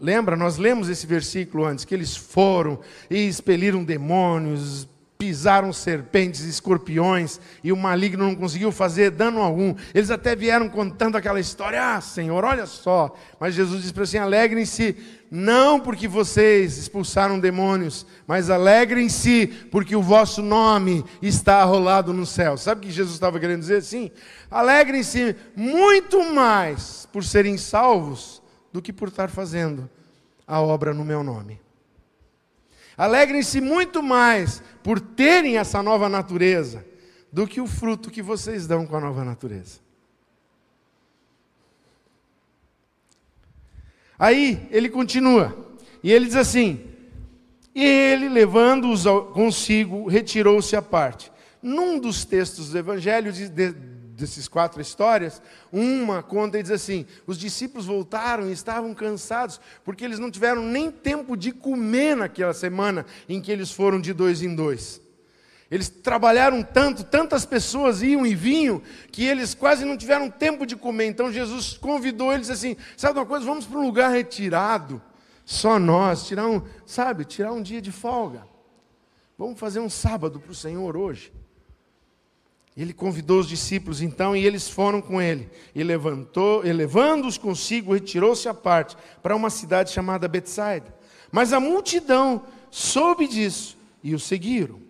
[0.00, 7.40] Lembra, nós lemos esse versículo antes, que eles foram e expeliram demônios, pisaram serpentes escorpiões,
[7.62, 9.74] e o maligno não conseguiu fazer dano algum.
[9.94, 13.14] Eles até vieram contando aquela história: Ah, Senhor, olha só.
[13.40, 14.96] Mas Jesus disse para assim: alegrem-se,
[15.30, 22.56] não porque vocês expulsaram demônios, mas alegrem-se porque o vosso nome está arrolado no céu.
[22.56, 24.10] Sabe o que Jesus estava querendo dizer assim?
[24.50, 28.42] Alegrem-se muito mais por serem salvos
[28.76, 29.88] do que por estar fazendo
[30.46, 31.58] a obra no meu nome.
[32.94, 36.84] Alegrem-se muito mais por terem essa nova natureza
[37.32, 39.80] do que o fruto que vocês dão com a nova natureza.
[44.18, 45.56] Aí ele continua,
[46.02, 46.84] e ele diz assim:
[47.74, 51.32] E ele, levando-os consigo, retirou-se à parte.
[51.62, 53.32] Num dos textos do Evangelho,
[54.16, 60.04] dessas quatro histórias, uma conta e diz assim: os discípulos voltaram e estavam cansados, porque
[60.04, 64.42] eles não tiveram nem tempo de comer naquela semana em que eles foram de dois
[64.42, 65.00] em dois.
[65.70, 70.76] Eles trabalharam tanto, tantas pessoas iam e vinham, que eles quase não tiveram tempo de
[70.76, 71.06] comer.
[71.06, 75.02] Então Jesus convidou eles assim: sabe uma coisa, vamos para um lugar retirado,
[75.44, 78.46] Só nós, tirar um, sabe, tirar um dia de folga.
[79.36, 81.32] Vamos fazer um sábado para o Senhor hoje.
[82.76, 85.48] Ele convidou os discípulos então e eles foram com ele.
[85.74, 90.94] E levantou, elevando-os consigo, retirou-se à parte para uma cidade chamada Betsaida.
[91.32, 94.80] Mas a multidão soube disso e o seguiram.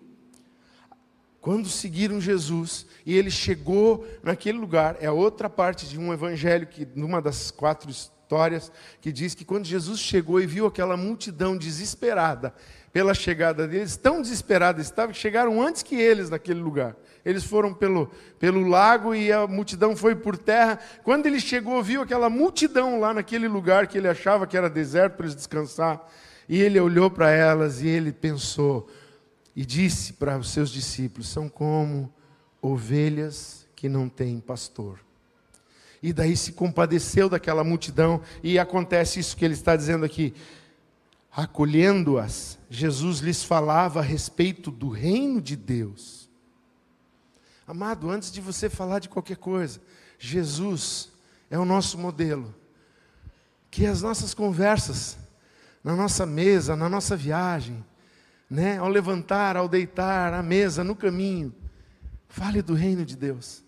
[1.39, 6.85] Quando seguiram Jesus e ele chegou naquele lugar, é outra parte de um evangelho que
[6.93, 8.69] numa das quatro histórias
[8.99, 12.53] que diz que quando Jesus chegou e viu aquela multidão desesperada
[12.91, 16.97] pela chegada deles, tão desesperada estava que chegaram antes que eles naquele lugar.
[17.25, 20.79] Eles foram pelo, pelo lago e a multidão foi por terra.
[21.03, 25.15] Quando ele chegou, viu aquela multidão lá naquele lugar que ele achava que era deserto
[25.15, 26.09] para eles descansar.
[26.47, 28.87] E ele olhou para elas e ele pensou
[29.55, 32.13] e disse para os seus discípulos: são como
[32.61, 34.99] ovelhas que não têm pastor.
[36.01, 40.33] E daí se compadeceu daquela multidão, e acontece isso que ele está dizendo aqui.
[41.35, 46.16] Acolhendo-as, Jesus lhes falava a respeito do reino de Deus
[47.67, 49.81] Amado, antes de você falar de qualquer coisa,
[50.17, 51.11] Jesus
[51.51, 52.55] é o nosso modelo.
[53.69, 55.17] Que as nossas conversas,
[55.83, 57.83] na nossa mesa, na nossa viagem,
[58.49, 61.53] né, ao levantar, ao deitar, à mesa, no caminho,
[62.29, 63.61] fale do reino de Deus.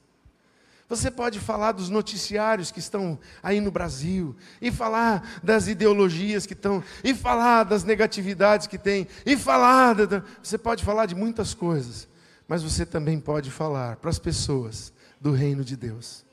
[0.88, 6.54] Você pode falar dos noticiários que estão aí no Brasil, e falar das ideologias que
[6.54, 9.94] estão, e falar das negatividades que tem, e falar.
[10.42, 12.08] Você pode falar de muitas coisas,
[12.50, 16.26] mas você também pode falar para as pessoas do reino de Deus.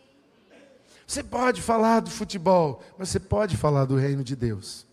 [1.06, 4.86] Você pode falar do futebol, mas você pode falar do reino de Deus.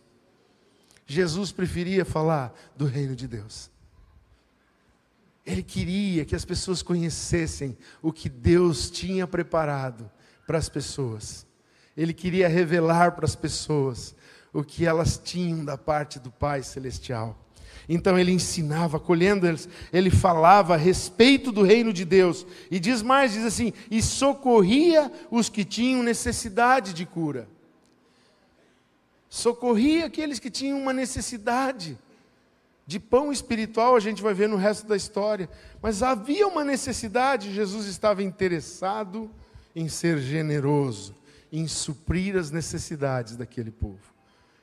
[1.08, 3.72] Jesus preferia falar do reino de Deus.
[5.46, 10.12] Ele queria que as pessoas conhecessem o que Deus tinha preparado
[10.46, 11.48] para as pessoas.
[11.96, 14.14] Ele queria revelar para as pessoas
[14.52, 17.43] o que elas tinham da parte do Pai Celestial.
[17.88, 22.46] Então ele ensinava, acolhendo eles, ele falava a respeito do reino de Deus.
[22.72, 27.48] E diz mais, diz assim: "E socorria os que tinham necessidade de cura".
[29.30, 31.98] Socorria aqueles que tinham uma necessidade
[32.86, 35.50] de pão espiritual, a gente vai ver no resto da história.
[35.82, 39.32] Mas havia uma necessidade, Jesus estava interessado
[39.76, 41.16] em ser generoso,
[41.52, 44.14] em suprir as necessidades daquele povo.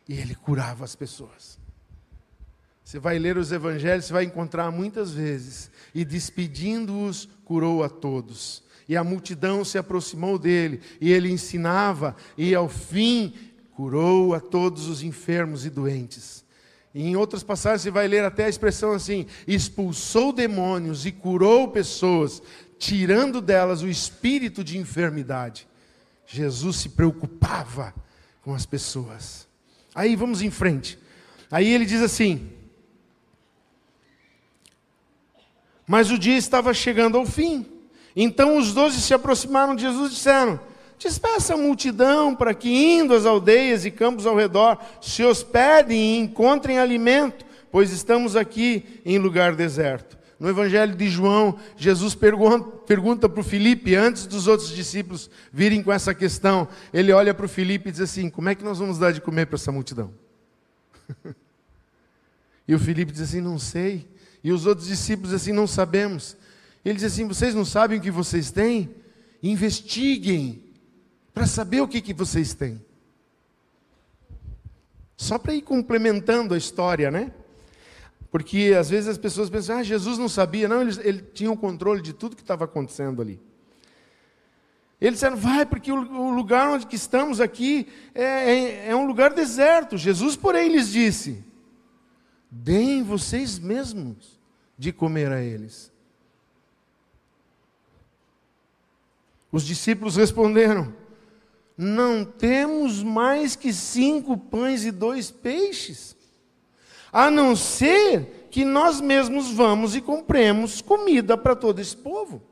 [0.08, 1.59] E ele curava as pessoas.
[2.90, 5.70] Você vai ler os evangelhos, você vai encontrar muitas vezes.
[5.94, 8.64] E despedindo-os, curou a todos.
[8.88, 13.32] E a multidão se aproximou dele, e ele ensinava, e ao fim
[13.76, 16.44] curou a todos os enfermos e doentes.
[16.92, 21.68] E em outras passagens você vai ler até a expressão assim: expulsou demônios e curou
[21.68, 22.42] pessoas,
[22.76, 25.68] tirando delas o espírito de enfermidade.
[26.26, 27.94] Jesus se preocupava
[28.42, 29.46] com as pessoas.
[29.94, 30.98] Aí vamos em frente.
[31.52, 32.58] Aí ele diz assim:
[35.90, 37.66] Mas o dia estava chegando ao fim.
[38.14, 40.60] Então os doze se aproximaram de Jesus e disseram:
[40.96, 46.18] Despeça a multidão para que, indo às aldeias e campos ao redor, se hospedem e
[46.20, 50.16] encontrem alimento, pois estamos aqui em lugar deserto.
[50.38, 55.92] No Evangelho de João, Jesus pergunta para o Filipe, antes dos outros discípulos virem com
[55.92, 58.96] essa questão, ele olha para o Filipe e diz assim: Como é que nós vamos
[58.96, 60.14] dar de comer para essa multidão?
[62.68, 64.08] e o Filipe diz assim: Não sei.
[64.42, 66.36] E os outros discípulos assim, não sabemos.
[66.84, 68.94] Ele diz assim: vocês não sabem o que vocês têm?
[69.42, 70.62] Investiguem
[71.32, 72.80] para saber o que, que vocês têm.
[75.16, 77.32] Só para ir complementando a história, né?
[78.30, 80.68] Porque às vezes as pessoas pensam, ah, Jesus não sabia.
[80.68, 83.40] Não, ele, ele tinha o controle de tudo que estava acontecendo ali.
[85.00, 89.32] Eles disseram, vai, porque o, o lugar onde estamos aqui é, é, é um lugar
[89.32, 89.96] deserto.
[89.96, 91.42] Jesus, porém, lhes disse:
[92.50, 94.40] Deem vocês mesmos
[94.76, 95.92] de comer a eles.
[99.52, 100.92] Os discípulos responderam:
[101.76, 106.16] Não temos mais que cinco pães e dois peixes,
[107.12, 112.42] a não ser que nós mesmos vamos e compremos comida para todo esse povo.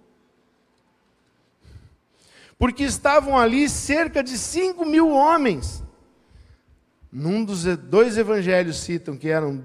[2.57, 5.83] Porque estavam ali cerca de cinco mil homens.
[7.11, 9.65] Num dos dois evangelhos citam que eram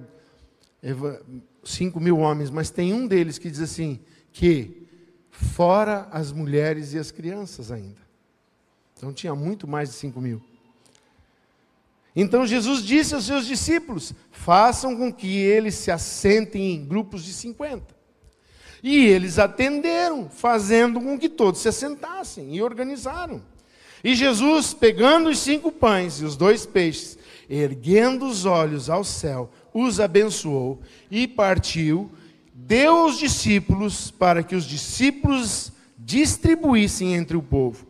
[1.63, 3.99] cinco mil homens, mas tem um deles que diz assim:
[4.31, 4.85] que
[5.31, 8.01] fora as mulheres e as crianças ainda.
[8.97, 10.41] Então tinha muito mais de cinco mil.
[12.15, 17.33] Então Jesus disse aos seus discípulos: façam com que eles se assentem em grupos de
[17.33, 17.93] cinquenta.
[18.81, 23.41] E eles atenderam, fazendo com que todos se assentassem e organizaram.
[24.03, 27.17] E Jesus, pegando os cinco pães e os dois peixes,
[27.49, 32.11] erguendo os olhos ao céu, os abençoou e partiu,
[32.53, 37.87] deu aos discípulos para que os discípulos distribuíssem entre o povo.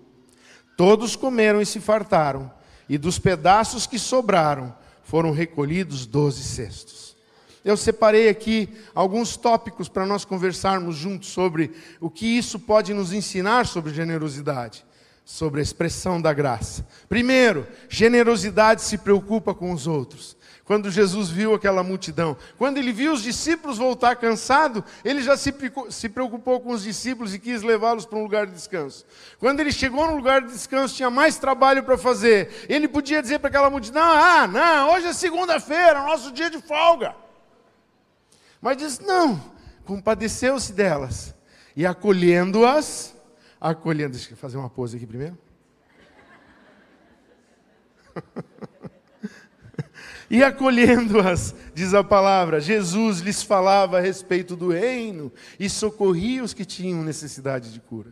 [0.77, 2.51] Todos comeram e se fartaram,
[2.87, 7.15] e dos pedaços que sobraram foram recolhidos doze cestos.
[7.63, 13.13] Eu separei aqui alguns tópicos para nós conversarmos juntos sobre o que isso pode nos
[13.13, 14.83] ensinar sobre generosidade
[15.25, 16.85] sobre a expressão da graça.
[17.07, 20.35] Primeiro, generosidade se preocupa com os outros.
[20.65, 26.09] Quando Jesus viu aquela multidão, quando ele viu os discípulos voltar cansado, ele já se
[26.09, 29.05] preocupou com os discípulos e quis levá-los para um lugar de descanso.
[29.39, 32.65] Quando ele chegou no lugar de descanso, tinha mais trabalho para fazer.
[32.69, 37.13] Ele podia dizer para aquela multidão: Ah, não, hoje é segunda-feira, nosso dia de folga.
[38.61, 39.43] Mas disse: Não,
[39.83, 41.35] compadeceu-se delas
[41.75, 43.13] e acolhendo-as,
[43.59, 44.13] acolhendo.
[44.13, 45.37] Deixa eu fazer uma pose aqui primeiro.
[50.33, 56.55] e acolhendo-as, diz a palavra, Jesus lhes falava a respeito do reino e socorria os
[56.55, 58.11] que tinham necessidade de cura.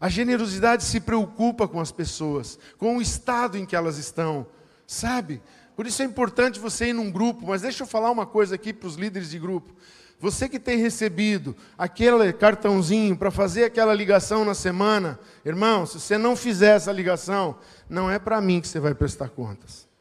[0.00, 4.48] A generosidade se preocupa com as pessoas, com o estado em que elas estão,
[4.84, 5.40] sabe?
[5.76, 8.72] Por isso é importante você ir num grupo, mas deixa eu falar uma coisa aqui
[8.72, 9.72] para os líderes de grupo.
[10.18, 16.18] Você que tem recebido aquele cartãozinho para fazer aquela ligação na semana, irmão, se você
[16.18, 17.56] não fizer essa ligação,
[17.88, 19.93] não é para mim que você vai prestar contas.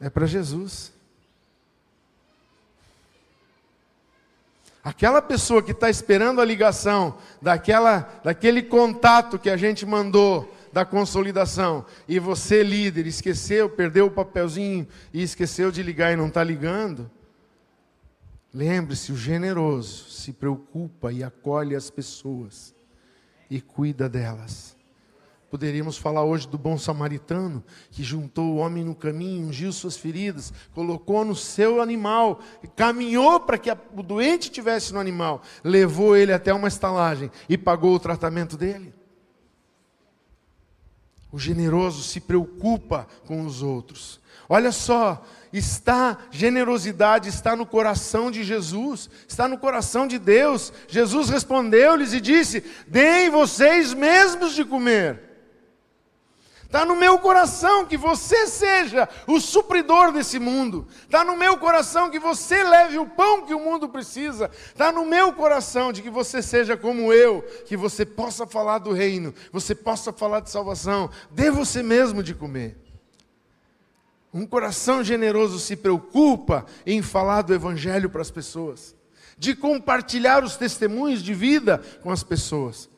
[0.00, 0.92] É para Jesus.
[4.84, 10.84] Aquela pessoa que está esperando a ligação daquela, daquele contato que a gente mandou da
[10.84, 16.44] consolidação e você, líder, esqueceu, perdeu o papelzinho e esqueceu de ligar e não está
[16.44, 17.10] ligando,
[18.56, 22.74] Lembre-se, o generoso se preocupa e acolhe as pessoas
[23.50, 24.75] e cuida delas.
[25.50, 30.52] Poderíamos falar hoje do bom samaritano que juntou o homem no caminho, ungiu suas feridas,
[30.74, 32.40] colocou no seu animal,
[32.74, 37.94] caminhou para que o doente tivesse no animal, levou ele até uma estalagem e pagou
[37.94, 38.92] o tratamento dele.
[41.30, 44.20] O generoso se preocupa com os outros.
[44.48, 50.72] Olha só, está generosidade está no coração de Jesus, está no coração de Deus.
[50.88, 55.35] Jesus respondeu-lhes e disse: "Deem vocês mesmos de comer".
[56.66, 60.86] Está no meu coração que você seja o supridor desse mundo.
[61.04, 64.50] Está no meu coração que você leve o pão que o mundo precisa.
[64.66, 68.92] Está no meu coração de que você seja como eu, que você possa falar do
[68.92, 71.08] reino, você possa falar de salvação.
[71.30, 72.76] Dê você mesmo de comer.
[74.34, 78.94] Um coração generoso se preocupa em falar do Evangelho para as pessoas,
[79.38, 82.90] de compartilhar os testemunhos de vida com as pessoas.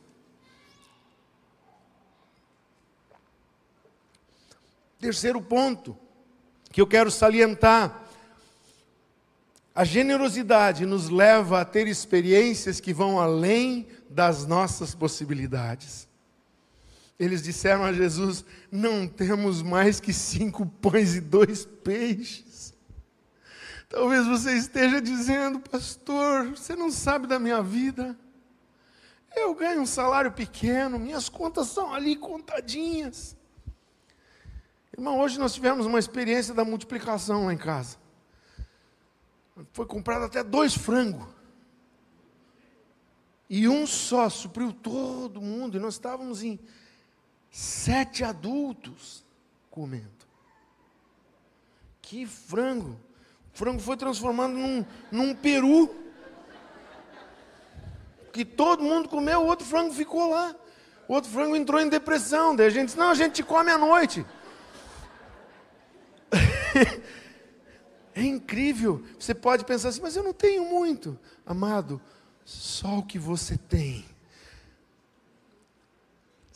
[5.00, 5.96] Terceiro ponto
[6.72, 8.04] que eu quero salientar:
[9.74, 16.08] a generosidade nos leva a ter experiências que vão além das nossas possibilidades.
[17.18, 22.74] Eles disseram a Jesus: Não temos mais que cinco pães e dois peixes.
[23.88, 28.18] Talvez você esteja dizendo, pastor, você não sabe da minha vida.
[29.34, 33.37] Eu ganho um salário pequeno, minhas contas são ali contadinhas.
[34.98, 37.96] Irmão, hoje nós tivemos uma experiência da multiplicação lá em casa.
[39.72, 41.24] Foi comprado até dois frangos.
[43.48, 45.76] E um só supriu todo mundo.
[45.76, 46.58] E nós estávamos em
[47.50, 49.24] Sete adultos
[49.70, 50.26] comendo.
[52.02, 52.98] Que frango!
[53.54, 55.94] O frango foi transformado num, num peru.
[58.32, 60.54] Que todo mundo comeu, o outro frango ficou lá.
[61.06, 62.54] O outro frango entrou em depressão.
[62.54, 64.26] Daí a gente disse: não, a gente come à noite.
[68.20, 69.04] É incrível.
[69.18, 71.18] Você pode pensar assim, mas eu não tenho muito.
[71.44, 72.00] Amado,
[72.44, 74.04] só o que você tem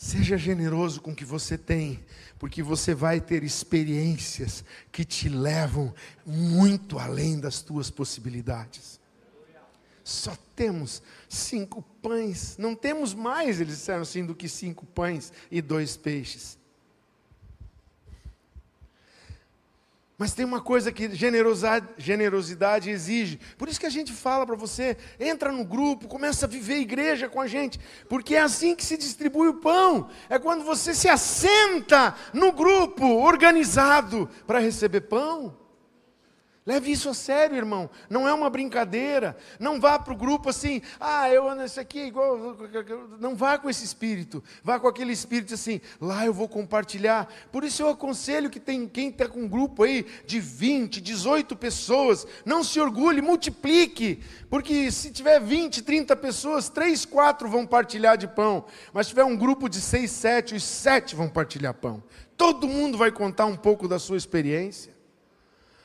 [0.03, 2.05] Seja generoso com o que você tem,
[2.37, 5.95] porque você vai ter experiências que te levam
[6.27, 8.99] muito além das tuas possibilidades.
[10.03, 15.63] Só temos cinco pães, não temos mais, eles disseram assim, do que cinco pães e
[15.63, 16.59] dois peixes.
[20.19, 23.41] Mas tem uma coisa que generosidade, generosidade exige.
[23.57, 27.29] Por isso que a gente fala para você: entra no grupo, começa a viver igreja
[27.29, 30.09] com a gente, porque é assim que se distribui o pão.
[30.29, 35.62] É quando você se assenta no grupo organizado para receber pão.
[36.65, 37.91] Leve isso a sério, irmão.
[38.09, 39.37] Não é uma brincadeira.
[39.59, 42.57] Não vá para o grupo assim, ah, eu esse aqui é igual.
[43.19, 44.43] Não vá com esse espírito.
[44.63, 47.29] Vá com aquele espírito assim, lá eu vou compartilhar.
[47.51, 51.57] Por isso eu aconselho que tem quem está com um grupo aí de 20, 18
[51.57, 54.23] pessoas, não se orgulhe, multiplique.
[54.49, 58.65] Porque se tiver 20, 30 pessoas, 3, 4 vão partilhar de pão.
[58.93, 62.01] Mas se tiver um grupo de 6, 7, os 7 vão partilhar pão.
[62.37, 64.92] Todo mundo vai contar um pouco da sua experiência.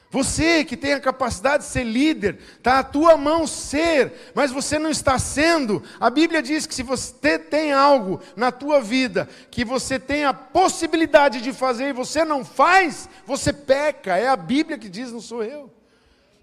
[0.09, 4.79] Você que tem a capacidade de ser líder, está à tua mão ser, mas você
[4.79, 5.83] não está sendo.
[5.99, 10.33] A Bíblia diz que se você tem algo na tua vida que você tem a
[10.33, 14.15] possibilidade de fazer e você não faz, você peca.
[14.15, 15.69] É a Bíblia que diz, não sou eu.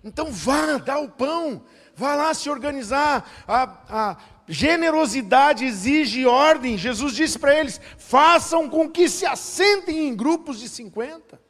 [0.02, 1.62] Então vá, dá o pão,
[1.96, 3.44] vá lá se organizar.
[3.48, 6.76] A, a generosidade exige ordem.
[6.76, 11.43] Jesus disse para eles: façam com que se assentem em grupos de 50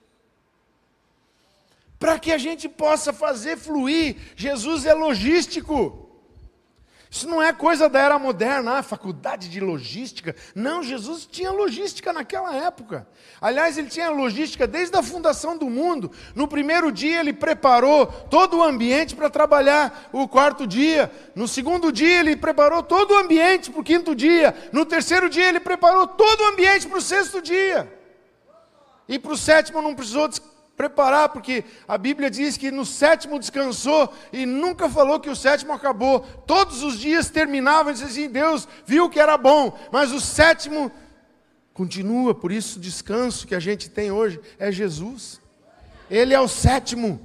[2.04, 4.16] para que a gente possa fazer fluir.
[4.36, 6.06] Jesus é logístico.
[7.10, 10.36] Isso não é coisa da era moderna, ah, faculdade de logística.
[10.54, 13.08] Não, Jesus tinha logística naquela época.
[13.40, 16.12] Aliás, ele tinha logística desde a fundação do mundo.
[16.34, 21.10] No primeiro dia, ele preparou todo o ambiente para trabalhar o quarto dia.
[21.34, 24.54] No segundo dia, ele preparou todo o ambiente para o quinto dia.
[24.72, 27.90] No terceiro dia, ele preparou todo o ambiente para o sexto dia.
[29.08, 30.28] E para o sétimo não precisou
[30.76, 35.72] preparar, porque a Bíblia diz que no sétimo descansou e nunca falou que o sétimo
[35.72, 36.20] acabou.
[36.20, 40.90] Todos os dias terminavam e dizia assim: Deus viu que era bom, mas o sétimo
[41.72, 42.34] continua.
[42.34, 45.40] Por isso, o descanso que a gente tem hoje é Jesus.
[46.10, 47.20] Ele é o sétimo.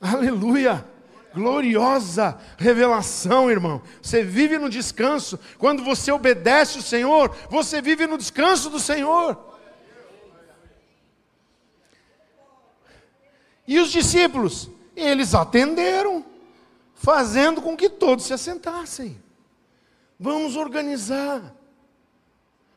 [0.00, 0.84] Aleluia.
[1.32, 3.80] Gloriosa revelação, irmão.
[4.02, 5.38] Você vive no descanso.
[5.58, 9.49] Quando você obedece o Senhor, você vive no descanso do Senhor.
[13.66, 14.70] E os discípulos?
[14.96, 16.24] Eles atenderam,
[16.94, 19.20] fazendo com que todos se assentassem.
[20.18, 21.54] Vamos organizar.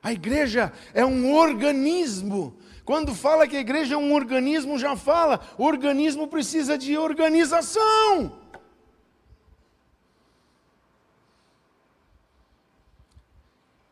[0.01, 2.57] A igreja é um organismo.
[2.85, 8.39] Quando fala que a igreja é um organismo, já fala, o organismo precisa de organização.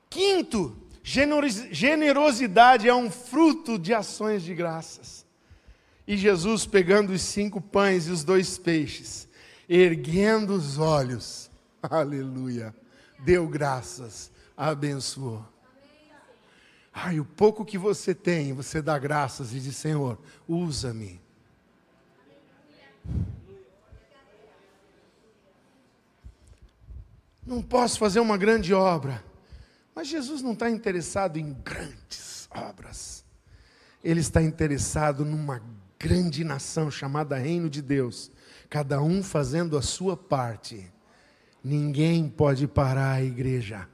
[0.10, 5.21] Quinto, generosidade é um fruto de ações de graças.
[6.08, 9.28] E Jesus, pegando os cinco pães e os dois peixes,
[9.70, 11.50] erguendo os olhos,
[11.82, 12.76] aleluia,
[13.20, 15.46] deu graças, abençoou.
[16.94, 21.22] Ai, o pouco que você tem, você dá graças e diz: Senhor, usa-me.
[27.46, 29.24] Não posso fazer uma grande obra,
[29.96, 33.26] mas Jesus não está interessado em grandes obras,
[34.04, 35.62] Ele está interessado numa
[36.02, 38.32] grande nação chamada Reino de Deus,
[38.68, 40.92] cada um fazendo a sua parte.
[41.64, 43.88] Ninguém pode parar a igreja.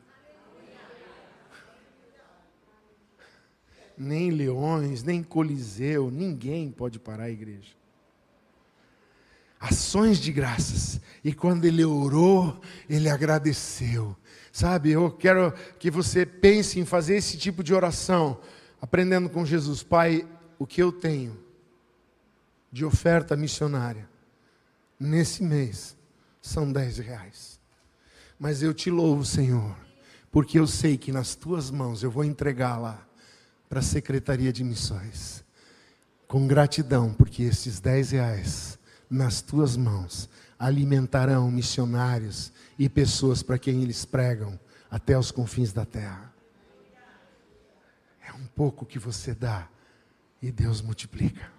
[3.97, 7.75] Nem leões, nem coliseu, ninguém pode parar a igreja.
[9.59, 11.01] Ações de graças.
[11.25, 14.15] E quando ele orou, ele agradeceu.
[14.49, 18.39] Sabe, eu quero que você pense em fazer esse tipo de oração,
[18.79, 19.83] aprendendo com Jesus.
[19.83, 20.25] Pai,
[20.57, 21.46] o que eu tenho,
[22.71, 24.09] de oferta missionária
[24.99, 25.95] nesse mês
[26.41, 27.59] são dez reais.
[28.39, 29.75] Mas eu te louvo, Senhor,
[30.31, 33.05] porque eu sei que nas tuas mãos eu vou entregar lá
[33.67, 35.43] para a Secretaria de Missões.
[36.27, 38.77] Com gratidão, porque esses dez reais
[39.09, 44.59] nas tuas mãos alimentarão missionários e pessoas para quem eles pregam
[44.89, 46.33] até os confins da terra.
[48.21, 49.69] É um pouco que você dá
[50.41, 51.56] e Deus multiplica.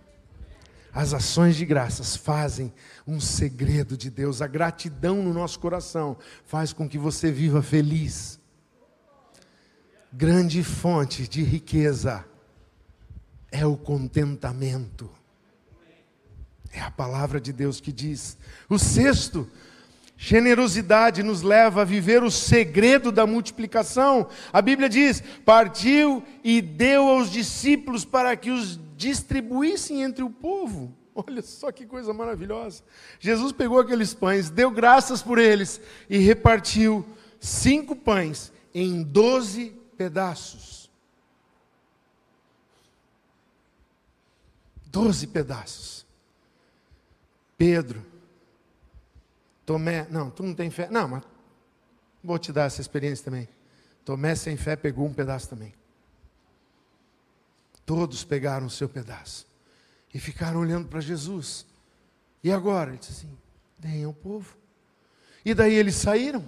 [0.92, 2.72] As ações de graças fazem
[3.06, 4.40] um segredo de Deus.
[4.40, 8.40] A gratidão no nosso coração faz com que você viva feliz.
[10.12, 12.24] Grande fonte de riqueza
[13.50, 15.10] é o contentamento.
[16.72, 18.38] É a palavra de Deus que diz.
[18.68, 19.48] O sexto,
[20.16, 24.28] generosidade nos leva a viver o segredo da multiplicação.
[24.52, 30.92] A Bíblia diz: partiu e deu aos discípulos para que os distribuíssem entre o povo.
[31.14, 32.82] Olha só que coisa maravilhosa.
[33.18, 35.80] Jesus pegou aqueles pães, deu graças por eles
[36.10, 37.06] e repartiu
[37.40, 40.90] cinco pães em doze pedaços.
[44.86, 46.04] Doze pedaços.
[47.56, 48.04] Pedro,
[49.64, 50.88] Tomé, não, tu não tem fé.
[50.90, 51.22] Não, mas
[52.22, 53.48] vou te dar essa experiência também.
[54.04, 55.74] Tomé sem fé pegou um pedaço também.
[57.88, 59.46] Todos pegaram o seu pedaço
[60.12, 61.64] e ficaram olhando para Jesus.
[62.44, 62.90] E agora?
[62.90, 63.38] Ele disse assim:
[63.78, 64.58] deem ao povo.
[65.42, 66.46] E daí eles saíram.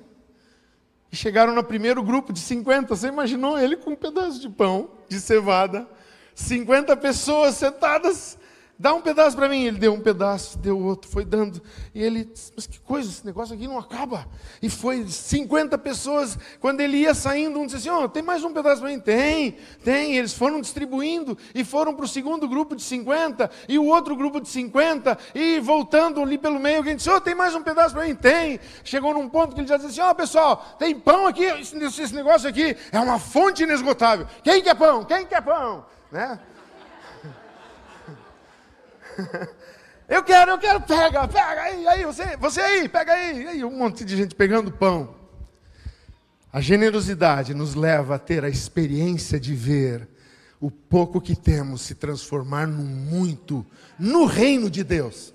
[1.11, 2.95] E chegaram no primeiro grupo de 50.
[2.95, 5.89] Você imaginou ele com um pedaço de pão, de cevada,
[6.35, 8.37] 50 pessoas sentadas
[8.81, 9.65] Dá um pedaço para mim.
[9.65, 11.61] Ele deu um pedaço, deu outro, foi dando.
[11.95, 12.27] E ele
[12.57, 14.27] mas que coisa, esse negócio aqui não acaba.
[14.63, 16.39] E foi 50 pessoas.
[16.59, 18.99] Quando ele ia saindo, um disse assim: oh, tem mais um pedaço para mim?
[18.99, 20.17] Tem, tem.
[20.17, 24.41] Eles foram distribuindo e foram para o segundo grupo de 50 e o outro grupo
[24.41, 25.19] de 50.
[25.35, 28.15] E voltando ali pelo meio, alguém disse: oh, tem mais um pedaço para mim?
[28.15, 28.59] Tem.
[28.83, 31.45] Chegou num ponto que ele já disse assim: ó, oh, pessoal, tem pão aqui.
[31.45, 34.27] Esse negócio aqui é uma fonte inesgotável.
[34.43, 35.05] Quem quer pão?
[35.05, 35.85] Quem quer pão?
[36.11, 36.41] Né?
[40.11, 43.71] Eu quero, eu quero, pega, pega aí, aí, você, você aí, pega aí, aí, um
[43.71, 45.15] monte de gente pegando pão.
[46.53, 50.09] A generosidade nos leva a ter a experiência de ver
[50.61, 53.65] o pouco que temos se transformar num muito
[53.97, 55.33] no reino de Deus.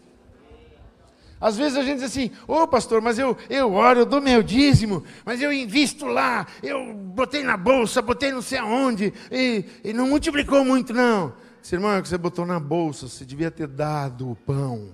[1.39, 4.19] Às vezes a gente diz assim, ô oh, pastor, mas eu, eu oro, eu dou
[4.19, 9.63] meu dízimo, mas eu invisto lá, eu botei na bolsa, botei não sei aonde, e,
[9.85, 11.33] e não multiplicou muito, não.
[11.65, 14.91] Esse irmão que você botou na bolsa, você devia ter dado o pão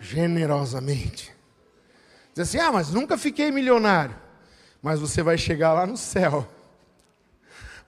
[0.00, 1.30] generosamente.
[2.32, 4.16] Diz assim: ah, mas nunca fiquei milionário.
[4.80, 6.50] Mas você vai chegar lá no céu.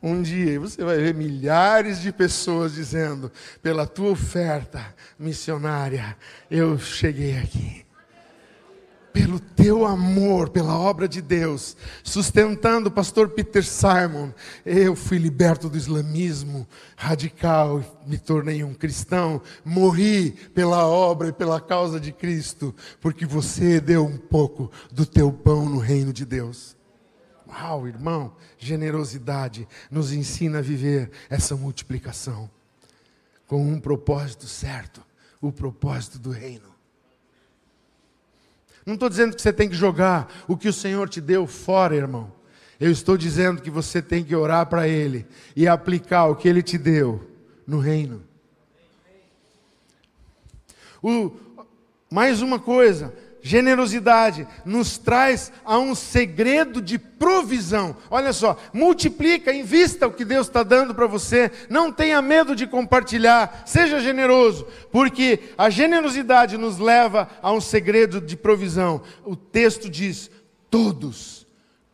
[0.03, 3.32] Um dia e você vai ver milhares de pessoas dizendo:
[3.62, 6.18] pela tua oferta missionária,
[6.51, 7.88] eu cheguei aqui
[9.12, 14.30] pelo teu amor, pela obra de Deus, sustentando o pastor Peter Simon,
[14.64, 21.61] eu fui liberto do islamismo radical, me tornei um cristão, morri pela obra e pela
[21.61, 26.76] causa de Cristo, porque você deu um pouco do teu pão no reino de Deus.
[27.48, 32.50] Uau, irmão, generosidade nos ensina a viver essa multiplicação
[33.48, 35.02] com um propósito certo,
[35.40, 36.78] o propósito do reino.
[38.89, 41.95] Não estou dizendo que você tem que jogar o que o Senhor te deu fora,
[41.95, 42.32] irmão.
[42.80, 46.62] Eu estou dizendo que você tem que orar para Ele e aplicar o que Ele
[46.62, 47.30] te deu
[47.66, 48.24] no reino.
[51.03, 51.32] O,
[52.11, 53.12] mais uma coisa,
[53.43, 57.97] generosidade nos traz a um segredo de provisão.
[58.11, 61.51] Olha só, multiplica, invista o que Deus está dando para você.
[61.68, 68.20] Não tenha medo de compartilhar, seja generoso, porque a generosidade nos leva a um segredo
[68.20, 69.03] de provisão.
[69.24, 70.30] O texto diz:
[70.70, 71.47] todos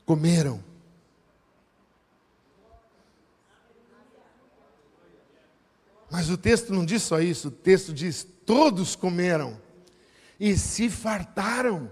[0.04, 0.62] comeram.
[6.10, 9.58] Mas o texto não diz só isso, o texto diz: todos comeram
[10.38, 11.90] e se fartaram.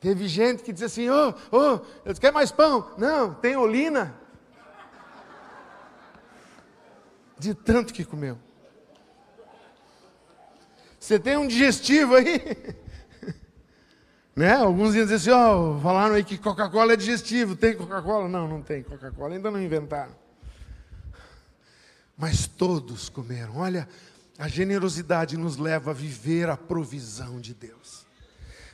[0.00, 2.90] Teve gente que dizia assim: Ô, oh, ô, oh, quer mais pão?
[2.96, 4.14] Não, tem olina.
[7.38, 8.38] De tanto que comeu.
[10.98, 12.40] Você tem um digestivo aí?
[14.36, 14.54] né?
[14.54, 17.54] Alguns iam assim: Ó, oh, falaram aí que Coca-Cola é digestivo.
[17.54, 18.28] Tem Coca-Cola?
[18.28, 19.34] Não, não tem Coca-Cola.
[19.34, 20.14] Ainda não inventaram.
[22.16, 23.56] Mas todos comeram.
[23.56, 23.88] Olha,
[24.40, 28.06] a generosidade nos leva a viver a provisão de Deus.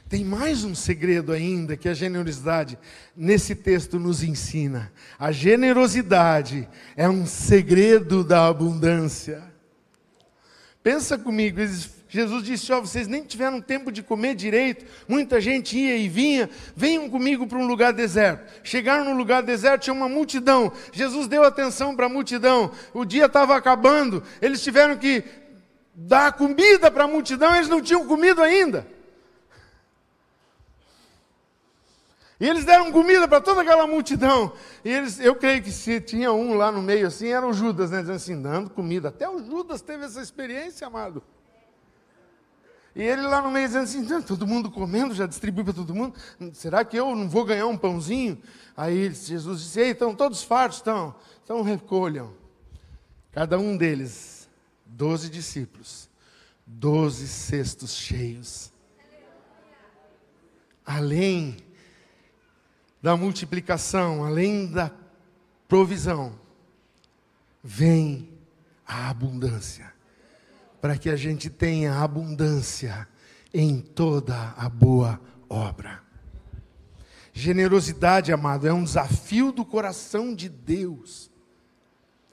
[0.08, 2.78] Tem mais um segredo ainda que a generosidade
[3.16, 4.92] nesse texto nos ensina.
[5.18, 9.42] A generosidade é um segredo da abundância.
[10.84, 11.58] Pensa comigo,
[12.08, 16.48] Jesus disse: oh, vocês nem tiveram tempo de comer direito, muita gente ia e vinha,
[16.76, 18.62] venham comigo para um lugar deserto.
[18.62, 20.72] Chegaram no lugar deserto, tinha uma multidão.
[20.92, 25.24] Jesus deu atenção para a multidão, o dia estava acabando, eles tiveram que
[25.98, 28.86] dar comida para a multidão, eles não tinham comido ainda.
[32.38, 34.52] E eles deram comida para toda aquela multidão.
[34.84, 37.90] E eles, eu creio que se tinha um lá no meio assim, era o Judas,
[37.90, 38.00] né?
[38.00, 39.08] Dizendo assim, dando comida.
[39.08, 41.22] Até o Judas teve essa experiência, amado.
[42.94, 46.14] E ele lá no meio dizendo assim, todo mundo comendo, já distribui para todo mundo.
[46.52, 48.38] Será que eu não vou ganhar um pãozinho?
[48.76, 51.14] Aí Jesus disse, ei, estão todos fartos, estão.
[51.42, 52.34] Então recolham.
[53.32, 54.35] Cada um deles
[54.86, 56.08] doze discípulos,
[56.64, 58.72] doze cestos cheios.
[60.84, 61.56] Além
[63.02, 64.90] da multiplicação, além da
[65.68, 66.38] provisão,
[67.62, 68.30] vem
[68.86, 69.92] a abundância,
[70.80, 73.08] para que a gente tenha abundância
[73.52, 76.02] em toda a boa obra.
[77.32, 81.30] Generosidade, amado, é um desafio do coração de Deus.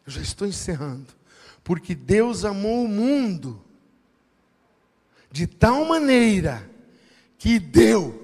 [0.05, 1.13] Eu já estou encerrando.
[1.63, 3.63] Porque Deus amou o mundo
[5.31, 6.69] de tal maneira
[7.37, 8.21] que deu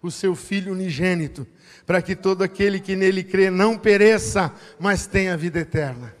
[0.00, 1.46] o seu Filho unigênito,
[1.84, 6.14] para que todo aquele que nele crê não pereça, mas tenha vida eterna.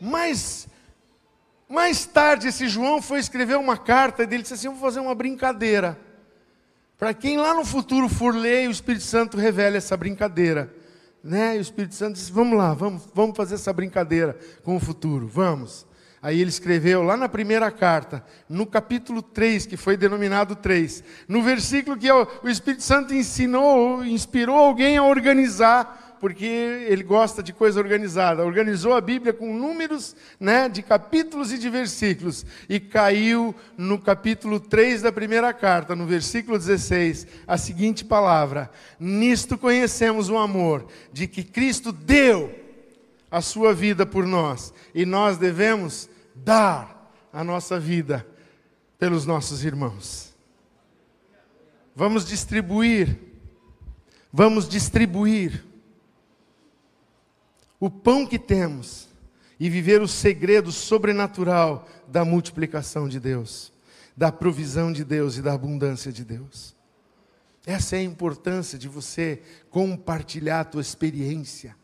[0.00, 0.68] Mas
[1.68, 5.00] Mais tarde, esse João foi escrever uma carta e ele disse assim: Eu vou fazer
[5.00, 5.98] uma brincadeira.
[6.96, 10.72] Para quem lá no futuro for ler, o Espírito Santo revela essa brincadeira.
[11.26, 11.56] Né?
[11.56, 15.26] E o Espírito Santo disse: Vamos lá, vamos, vamos fazer essa brincadeira com o futuro,
[15.26, 15.84] vamos.
[16.22, 21.42] Aí ele escreveu lá na primeira carta, no capítulo 3, que foi denominado 3, no
[21.42, 26.44] versículo que o Espírito Santo ensinou, inspirou alguém a organizar porque
[26.88, 28.44] ele gosta de coisa organizada.
[28.44, 32.44] Organizou a Bíblia com números né, de capítulos e de versículos.
[32.68, 39.58] E caiu no capítulo 3 da primeira carta, no versículo 16, a seguinte palavra: Nisto
[39.58, 42.54] conhecemos o amor, de que Cristo deu
[43.30, 48.26] a sua vida por nós, e nós devemos dar a nossa vida
[48.98, 50.34] pelos nossos irmãos.
[51.94, 53.18] Vamos distribuir,
[54.32, 55.64] vamos distribuir
[57.78, 59.08] o pão que temos
[59.58, 63.72] e viver o segredo sobrenatural da multiplicação de Deus,
[64.16, 66.74] da provisão de Deus e da abundância de Deus.
[67.64, 71.74] Essa é a importância de você compartilhar a tua experiência.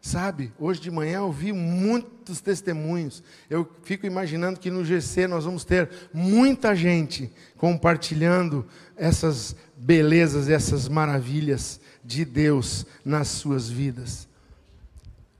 [0.00, 3.24] Sabe, hoje de manhã eu vi muitos testemunhos.
[3.50, 8.64] Eu fico imaginando que no GC nós vamos ter muita gente compartilhando
[8.96, 14.25] essas belezas, essas maravilhas de Deus nas suas vidas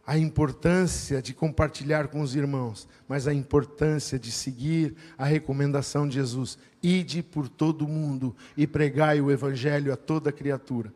[0.06, 6.14] a importância de compartilhar com os irmãos, mas a importância de seguir a recomendação de
[6.14, 10.94] Jesus: ide por todo mundo e pregai o evangelho a toda criatura.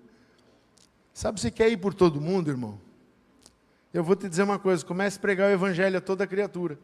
[1.13, 2.81] Sabe se quer ir por todo mundo, irmão?
[3.93, 6.79] Eu vou te dizer uma coisa: comece a pregar o evangelho a toda criatura.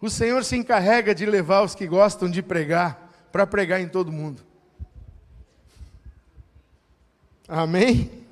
[0.00, 4.12] O Senhor se encarrega de levar os que gostam de pregar para pregar em todo
[4.12, 4.42] mundo.
[7.48, 8.27] Amém?